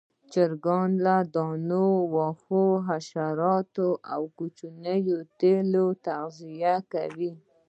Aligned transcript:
چرګان 0.31 0.89
له 1.05 1.15
دانې، 1.35 1.85
واښو، 2.13 2.63
حشراتو 2.89 3.87
او 4.13 4.21
کوچنيو 4.37 5.17
تیلو 5.39 5.85
تغذیه 6.05 6.75
کوي. 6.93 7.31